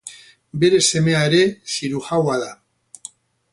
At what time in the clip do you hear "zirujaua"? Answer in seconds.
1.75-2.41